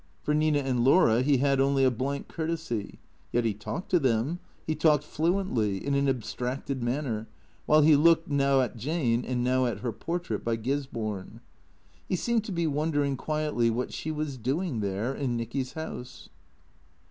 For 0.23 0.33
Nina 0.33 0.57
and 0.57 0.83
Laura 0.83 1.21
he 1.21 1.37
had 1.37 1.59
only 1.61 1.83
a 1.83 1.91
blank 1.91 2.27
courtesy. 2.27 2.97
Yet 3.31 3.45
he 3.45 3.53
talked 3.53 3.91
to 3.91 3.99
them, 3.99 4.39
he 4.65 4.73
talked 4.73 5.03
fluently, 5.03 5.77
in 5.85 5.93
an 5.93 6.09
abstracted 6.09 6.81
manner, 6.81 7.27
while 7.67 7.83
he 7.83 7.95
looked, 7.95 8.27
now 8.27 8.61
at 8.61 8.77
Jane, 8.77 9.23
and 9.23 9.43
now 9.43 9.67
at 9.67 9.81
her 9.81 9.91
portrait 9.91 10.43
by 10.43 10.55
Gisborne. 10.55 11.39
He 12.09 12.15
seemed 12.15 12.43
to 12.45 12.51
be 12.51 12.65
wondering 12.65 13.15
quietly 13.15 13.69
what 13.69 13.93
she 13.93 14.09
was 14.09 14.37
doing 14.37 14.79
there, 14.79 15.13
in 15.13 15.37
Nicky's 15.37 15.73
house. 15.73 16.29